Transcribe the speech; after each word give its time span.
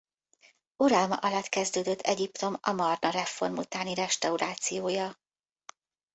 Uralma 0.77 1.15
alatt 1.15 1.49
kezdődött 1.49 1.99
Egyiptom 2.01 2.57
Amarna-reform 2.61 3.57
utáni 3.57 3.93
restaurációja. 3.93 5.17